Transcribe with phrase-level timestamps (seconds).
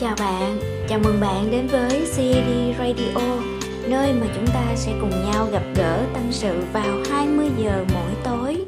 [0.00, 0.58] Chào bạn,
[0.88, 3.22] chào mừng bạn đến với CD Radio
[3.88, 8.10] Nơi mà chúng ta sẽ cùng nhau gặp gỡ tâm sự vào 20 giờ mỗi
[8.24, 8.64] tối.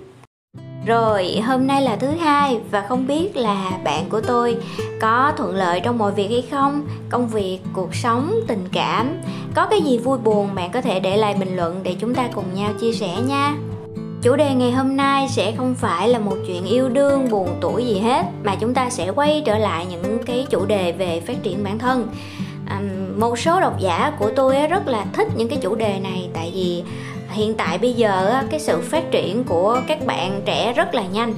[0.86, 4.56] Rồi, hôm nay là thứ hai và không biết là bạn của tôi
[5.00, 9.20] có thuận lợi trong mọi việc hay không Công việc, cuộc sống, tình cảm.
[9.54, 12.28] Có cái gì vui buồn bạn có thể để lại bình luận để chúng ta
[12.34, 13.56] cùng nhau chia sẻ nha
[14.22, 17.84] chủ đề ngày hôm nay sẽ không phải là một chuyện yêu đương buồn tuổi
[17.86, 21.42] gì hết mà chúng ta sẽ quay trở lại những cái chủ đề về phát
[21.42, 22.08] triển bản thân.
[22.66, 22.80] À,
[23.16, 26.52] một số độc giả của tôi rất là thích những cái chủ đề này tại
[26.54, 26.82] vì
[27.30, 31.34] hiện tại bây giờ cái sự phát triển của các bạn trẻ rất là nhanh.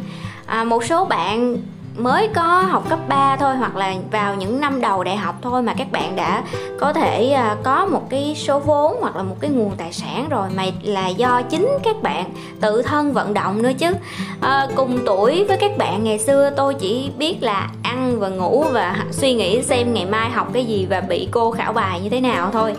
[0.47, 1.57] À, một số bạn
[1.97, 5.63] mới có học cấp 3 thôi hoặc là vào những năm đầu đại học thôi
[5.63, 6.43] mà các bạn đã
[6.81, 10.29] có thể à, có một cái số vốn hoặc là một cái nguồn tài sản
[10.29, 12.31] rồi mà là do chính các bạn
[12.61, 13.93] tự thân vận động nữa chứ.
[14.41, 18.65] À, cùng tuổi với các bạn ngày xưa tôi chỉ biết là ăn và ngủ
[18.73, 22.09] và suy nghĩ xem ngày mai học cái gì và bị cô khảo bài như
[22.09, 22.75] thế nào thôi.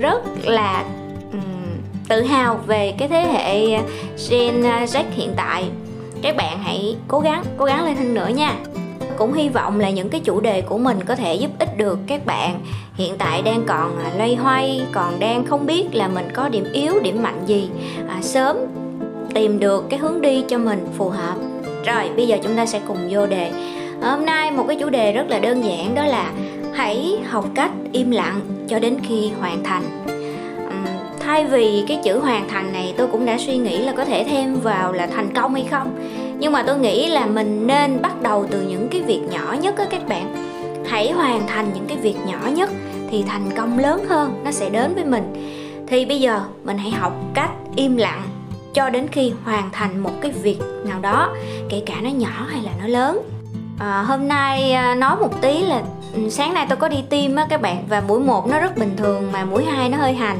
[0.00, 0.84] Rất là
[1.32, 1.40] um,
[2.08, 3.78] tự hào về cái thế hệ
[4.30, 5.64] Gen Z hiện tại
[6.24, 8.54] các bạn hãy cố gắng cố gắng lên hơn nữa nha.
[9.16, 11.98] Cũng hy vọng là những cái chủ đề của mình có thể giúp ích được
[12.06, 12.60] các bạn.
[12.94, 16.64] Hiện tại đang còn à, loay hoay còn đang không biết là mình có điểm
[16.72, 17.68] yếu điểm mạnh gì.
[18.08, 18.56] À, sớm
[19.34, 21.34] tìm được cái hướng đi cho mình phù hợp.
[21.86, 23.50] Rồi bây giờ chúng ta sẽ cùng vô đề.
[24.02, 26.32] Hôm nay một cái chủ đề rất là đơn giản đó là
[26.74, 30.03] hãy học cách im lặng cho đến khi hoàn thành
[31.24, 34.24] thay vì cái chữ hoàn thành này tôi cũng đã suy nghĩ là có thể
[34.24, 35.96] thêm vào là thành công hay không.
[36.38, 39.78] Nhưng mà tôi nghĩ là mình nên bắt đầu từ những cái việc nhỏ nhất
[39.78, 40.34] á các bạn.
[40.86, 42.70] Hãy hoàn thành những cái việc nhỏ nhất
[43.10, 45.50] thì thành công lớn hơn nó sẽ đến với mình.
[45.86, 48.22] Thì bây giờ mình hãy học cách im lặng
[48.74, 51.28] cho đến khi hoàn thành một cái việc nào đó
[51.68, 53.22] kể cả nó nhỏ hay là nó lớn.
[53.78, 55.82] À, hôm nay à, nói một tí là
[56.14, 58.76] ừ, sáng nay tôi có đi tiêm á các bạn và mũi một nó rất
[58.76, 60.38] bình thường mà mũi hai nó hơi hành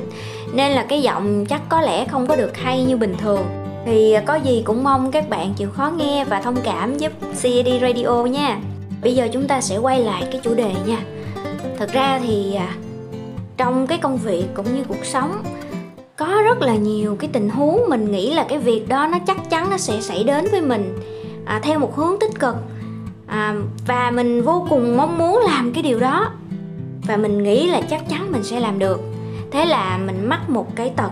[0.55, 3.44] nên là cái giọng chắc có lẽ không có được hay như bình thường.
[3.87, 7.69] Thì có gì cũng mong các bạn chịu khó nghe và thông cảm giúp CD
[7.82, 8.59] Radio nha.
[9.03, 10.98] Bây giờ chúng ta sẽ quay lại cái chủ đề nha.
[11.78, 12.75] Thật ra thì à,
[13.56, 15.43] trong cái công việc cũng như cuộc sống
[16.16, 19.50] có rất là nhiều cái tình huống mình nghĩ là cái việc đó nó chắc
[19.50, 20.98] chắn nó sẽ xảy đến với mình
[21.44, 22.54] à, theo một hướng tích cực.
[23.26, 23.54] À,
[23.87, 26.32] và mình vô cùng mong muốn làm cái điều đó.
[27.06, 29.13] Và mình nghĩ là chắc chắn mình sẽ làm được
[29.54, 31.10] thế là mình mắc một cái tật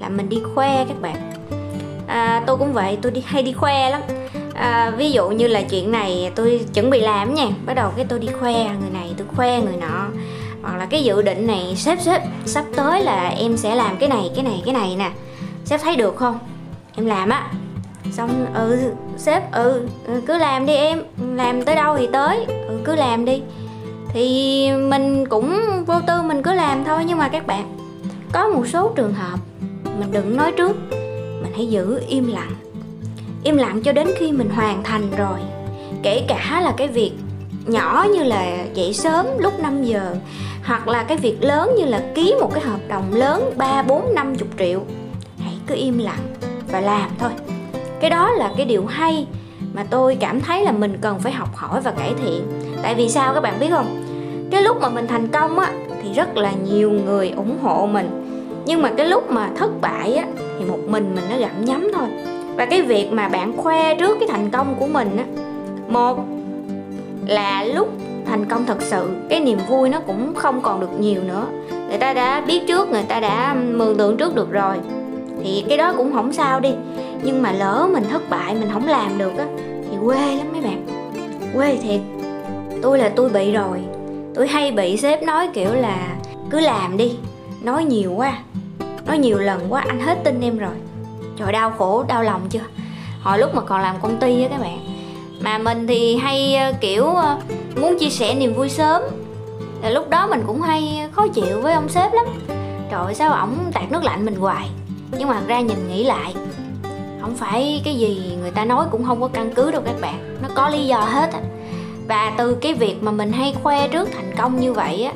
[0.00, 1.32] là mình đi khoe các bạn.
[2.06, 4.00] À, tôi cũng vậy tôi đi hay đi khoe lắm.
[4.54, 7.46] À, ví dụ như là chuyện này tôi chuẩn bị làm nha.
[7.66, 10.06] Bắt đầu cái tôi đi khoe người này tôi khoe người nọ.
[10.62, 14.08] Hoặc là cái dự định này sếp sếp sắp tới là em sẽ làm cái
[14.08, 15.10] này cái này cái này nè.
[15.64, 16.38] Sếp thấy được không?
[16.96, 17.50] Em làm á.
[18.12, 21.02] Xong ừ sếp ừ, ừ cứ làm đi em.
[21.34, 22.44] Làm tới đâu thì tới.
[22.68, 23.42] Ừ cứ làm đi.
[24.08, 27.76] Thì mình cũng vô tư mình cứ làm thôi nhưng mà các bạn
[28.32, 29.38] có một số trường hợp
[29.98, 30.76] mình đừng nói trước
[31.42, 32.52] mình hãy giữ im lặng.
[33.44, 35.38] Im lặng cho đến khi mình hoàn thành rồi.
[36.02, 37.12] Kể cả là cái việc
[37.66, 40.14] nhỏ như là dậy sớm lúc 5 giờ
[40.64, 44.14] hoặc là cái việc lớn như là ký một cái hợp đồng lớn 3, 4,
[44.14, 44.80] 50 triệu
[45.38, 46.34] hãy cứ im lặng
[46.72, 47.30] và làm thôi.
[48.00, 49.26] Cái đó là cái điều hay
[49.74, 52.42] mà tôi cảm thấy là mình cần phải học hỏi và cải thiện.
[52.82, 54.04] Tại vì sao các bạn biết không?
[54.50, 55.72] Cái lúc mà mình thành công á
[56.02, 58.21] thì rất là nhiều người ủng hộ mình
[58.66, 60.26] nhưng mà cái lúc mà thất bại á,
[60.58, 62.08] thì một mình mình nó gặm nhấm thôi.
[62.56, 65.24] Và cái việc mà bạn khoe trước cái thành công của mình á,
[65.88, 66.18] một
[67.26, 67.88] là lúc
[68.26, 71.46] thành công thật sự, cái niềm vui nó cũng không còn được nhiều nữa.
[71.88, 74.76] Người ta đã biết trước, người ta đã mường tượng trước được rồi,
[75.44, 76.70] thì cái đó cũng không sao đi.
[77.22, 79.46] Nhưng mà lỡ mình thất bại, mình không làm được á,
[79.90, 80.86] thì quê lắm mấy bạn.
[81.54, 82.00] Quê thiệt.
[82.82, 83.78] Tôi là tôi bị rồi.
[84.34, 86.16] Tôi hay bị sếp nói kiểu là
[86.50, 87.16] cứ làm đi
[87.64, 88.38] nói nhiều quá.
[89.06, 90.74] Nói nhiều lần quá, anh hết tin em rồi.
[91.38, 92.60] Trời, đau khổ, đau lòng chưa?
[93.22, 94.78] Hồi lúc mà còn làm công ty á các bạn.
[95.40, 97.38] Mà mình thì hay ờ, kiểu ờ,
[97.80, 99.02] muốn chia sẻ niềm vui sớm.
[99.82, 102.26] Là lúc đó mình cũng hay khó chịu với ông sếp lắm.
[102.90, 104.70] Trời sao ổng tạt nước lạnh mình hoài.
[105.18, 106.34] Nhưng mà ra nhìn nghĩ lại,
[107.20, 110.38] không phải cái gì người ta nói cũng không có căn cứ đâu các bạn.
[110.42, 111.40] Nó có lý do hết á.
[112.08, 115.12] Và từ cái việc mà mình hay khoe trước thành công như vậy á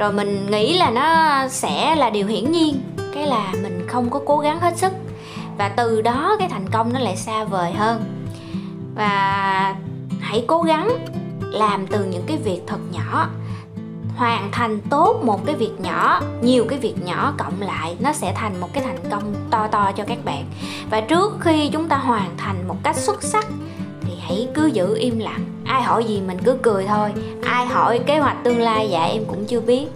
[0.00, 2.80] rồi mình nghĩ là nó sẽ là điều hiển nhiên,
[3.14, 4.92] cái là mình không có cố gắng hết sức.
[5.58, 8.24] Và từ đó cái thành công nó lại xa vời hơn.
[8.94, 9.76] Và
[10.20, 10.88] hãy cố gắng
[11.40, 13.28] làm từ những cái việc thật nhỏ,
[14.16, 18.32] hoàn thành tốt một cái việc nhỏ, nhiều cái việc nhỏ cộng lại, nó sẽ
[18.36, 20.44] thành một cái thành công to to cho các bạn.
[20.90, 23.46] Và trước khi chúng ta hoàn thành một cách xuất sắc
[24.20, 25.44] hãy cứ giữ im lặng.
[25.64, 27.12] Ai hỏi gì mình cứ cười thôi.
[27.44, 29.86] Ai hỏi kế hoạch tương lai dạ em cũng chưa biết.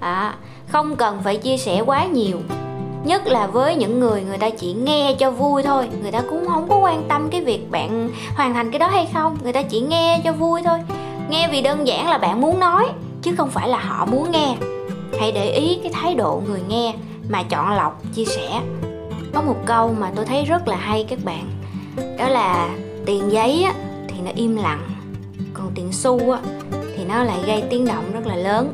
[0.00, 0.34] À,
[0.68, 2.38] không cần phải chia sẻ quá nhiều.
[3.04, 5.88] Nhất là với những người người ta chỉ nghe cho vui thôi.
[6.02, 9.08] Người ta cũng không có quan tâm cái việc bạn hoàn thành cái đó hay
[9.14, 9.38] không.
[9.42, 10.78] Người ta chỉ nghe cho vui thôi.
[11.30, 12.88] Nghe vì đơn giản là bạn muốn nói
[13.22, 14.56] chứ không phải là họ muốn nghe.
[15.20, 16.94] Hãy để ý cái thái độ người nghe
[17.28, 18.60] mà chọn lọc chia sẻ.
[19.34, 21.44] Có một câu mà tôi thấy rất là hay các bạn.
[22.18, 22.68] Đó là
[23.06, 23.74] tiền giấy á,
[24.08, 24.82] thì nó im lặng.
[25.54, 26.40] Còn tiền xu á,
[26.96, 28.72] thì nó lại gây tiếng động rất là lớn.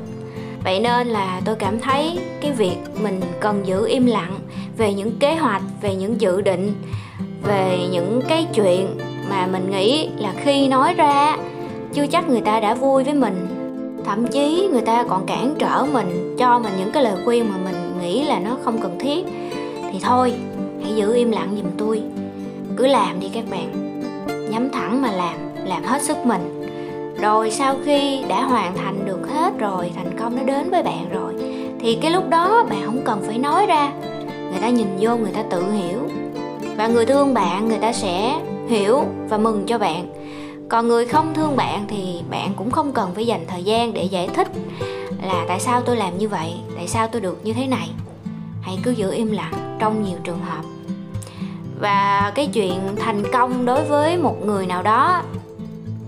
[0.64, 4.38] Vậy nên là tôi cảm thấy cái việc mình cần giữ im lặng
[4.76, 6.74] về những kế hoạch về những dự định
[7.42, 8.86] về những cái chuyện
[9.30, 11.36] mà mình nghĩ là khi nói ra
[11.94, 13.46] chưa chắc người ta đã vui với mình.
[14.04, 17.56] Thậm chí người ta còn cản trở mình cho mình những cái lời khuyên mà
[17.64, 19.26] mình nghĩ là nó không cần thiết.
[19.92, 20.32] Thì thôi
[20.82, 22.02] hãy giữ im lặng giùm tôi.
[22.76, 23.87] Cứ làm đi các bạn
[24.50, 26.64] nhắm thẳng mà làm làm hết sức mình.
[27.20, 31.08] Rồi sau khi đã hoàn thành được hết rồi, thành công nó đến với bạn
[31.10, 31.34] rồi,
[31.80, 33.92] thì cái lúc đó bạn không cần phải nói ra.
[34.28, 35.98] Người ta nhìn vô, người ta tự hiểu.
[36.76, 38.34] Và người thương bạn, người ta sẽ
[38.68, 40.08] hiểu và mừng cho bạn.
[40.68, 44.04] Còn người không thương bạn thì bạn cũng không cần phải dành thời gian để
[44.04, 44.48] giải thích
[45.22, 47.90] là tại sao tôi làm như vậy, tại sao tôi được như thế này.
[48.62, 50.62] Hãy cứ giữ im lặng trong nhiều trường hợp
[51.80, 55.22] và cái chuyện thành công đối với một người nào đó,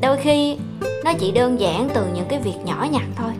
[0.02, 0.56] đôi khi
[1.04, 3.30] nó chỉ đơn giản từ những cái việc nhỏ nhặt thôi.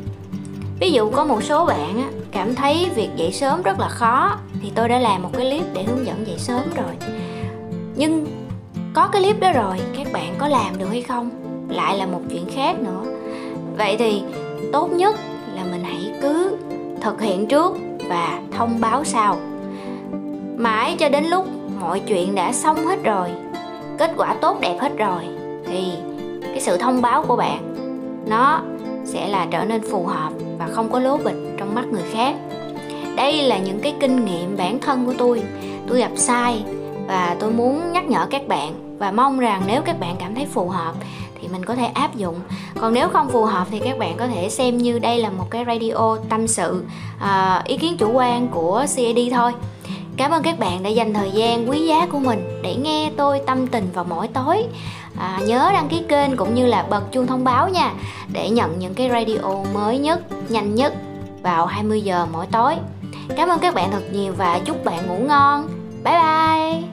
[0.81, 4.73] Ví dụ có một số bạn cảm thấy việc dậy sớm rất là khó, thì
[4.75, 7.11] tôi đã làm một cái clip để hướng dẫn dậy sớm rồi.
[7.97, 8.27] Nhưng
[8.95, 11.31] có cái clip đó rồi, các bạn có làm được hay không?
[11.69, 13.03] Lại là một chuyện khác nữa.
[13.77, 14.23] Vậy thì
[14.73, 15.17] tốt nhất
[15.55, 16.57] là mình hãy cứ
[17.01, 17.77] thực hiện trước
[18.09, 19.37] và thông báo sau.
[20.57, 21.47] Mãi cho đến lúc
[21.81, 23.29] mọi chuyện đã xong hết rồi
[23.99, 25.23] kết quả tốt đẹp hết rồi
[25.67, 25.93] thì
[26.43, 27.75] cái sự thông báo của bạn
[28.27, 28.63] nó
[29.05, 32.35] sẽ là trở nên phù hợp và không có lố bịch trong mắt người khác.
[33.17, 35.43] Đây là những cái kinh nghiệm bản thân của tôi.
[35.89, 36.65] Tôi gặp sai
[37.07, 40.47] và tôi muốn nhắc nhở các bạn và mong rằng nếu các bạn cảm thấy
[40.47, 40.95] phù hợp
[41.41, 42.35] thì mình có thể áp dụng.
[42.81, 45.51] Còn nếu không phù hợp thì các bạn có thể xem như đây là một
[45.51, 46.85] cái radio tâm sự
[47.17, 49.53] uh, ý kiến chủ quan của CAD thôi.
[50.21, 53.41] Cảm ơn các bạn đã dành thời gian quý giá của mình để nghe tôi
[53.47, 54.65] tâm tình vào mỗi tối.
[55.19, 57.93] À, nhớ đăng ký kênh cũng như là bật chuông thông báo nha
[58.33, 60.95] để nhận những cái radio mới nhất, nhanh nhất
[61.43, 62.75] vào 20 giờ mỗi tối.
[63.37, 65.69] Cảm ơn các bạn thật nhiều và chúc bạn ngủ ngon.
[66.05, 66.90] Bye bye.